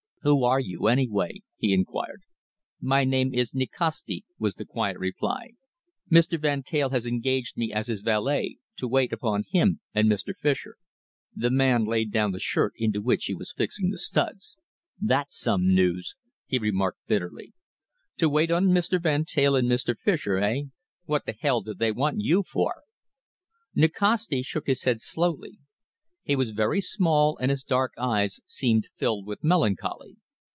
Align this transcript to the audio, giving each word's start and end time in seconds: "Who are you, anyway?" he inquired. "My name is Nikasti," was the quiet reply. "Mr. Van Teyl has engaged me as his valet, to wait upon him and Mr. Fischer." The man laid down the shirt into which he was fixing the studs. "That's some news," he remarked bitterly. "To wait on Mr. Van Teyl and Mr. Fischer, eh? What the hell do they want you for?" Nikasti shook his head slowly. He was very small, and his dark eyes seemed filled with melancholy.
"Who 0.23 0.43
are 0.43 0.59
you, 0.59 0.85
anyway?" 0.85 1.41
he 1.57 1.73
inquired. 1.73 2.21
"My 2.79 3.03
name 3.03 3.33
is 3.33 3.55
Nikasti," 3.55 4.23
was 4.37 4.53
the 4.53 4.65
quiet 4.65 4.99
reply. 4.99 5.53
"Mr. 6.11 6.39
Van 6.39 6.61
Teyl 6.61 6.91
has 6.91 7.07
engaged 7.07 7.57
me 7.57 7.73
as 7.73 7.87
his 7.87 8.03
valet, 8.03 8.57
to 8.77 8.87
wait 8.87 9.11
upon 9.11 9.45
him 9.49 9.79
and 9.95 10.07
Mr. 10.07 10.35
Fischer." 10.37 10.75
The 11.35 11.49
man 11.49 11.85
laid 11.85 12.11
down 12.11 12.33
the 12.33 12.39
shirt 12.39 12.73
into 12.77 13.01
which 13.01 13.25
he 13.25 13.33
was 13.33 13.51
fixing 13.51 13.89
the 13.89 13.97
studs. 13.97 14.57
"That's 15.01 15.35
some 15.35 15.73
news," 15.73 16.13
he 16.45 16.59
remarked 16.59 16.99
bitterly. 17.07 17.53
"To 18.17 18.29
wait 18.29 18.51
on 18.51 18.67
Mr. 18.67 19.01
Van 19.01 19.25
Teyl 19.25 19.55
and 19.55 19.67
Mr. 19.67 19.97
Fischer, 19.97 20.37
eh? 20.37 20.65
What 21.05 21.25
the 21.25 21.33
hell 21.33 21.61
do 21.61 21.73
they 21.73 21.91
want 21.91 22.19
you 22.21 22.43
for?" 22.43 22.83
Nikasti 23.73 24.43
shook 24.43 24.67
his 24.67 24.83
head 24.83 25.01
slowly. 25.01 25.57
He 26.23 26.35
was 26.35 26.51
very 26.51 26.81
small, 26.81 27.35
and 27.41 27.49
his 27.49 27.63
dark 27.63 27.93
eyes 27.97 28.39
seemed 28.45 28.89
filled 28.95 29.25
with 29.25 29.43
melancholy. 29.43 30.17